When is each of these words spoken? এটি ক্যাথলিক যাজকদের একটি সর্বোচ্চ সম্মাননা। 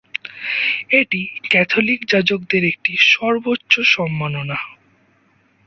এটি 0.91 1.21
ক্যাথলিক 1.45 1.99
যাজকদের 2.07 2.63
একটি 2.63 2.93
সর্বোচ্চ 3.11 3.73
সম্মাননা। 3.91 4.57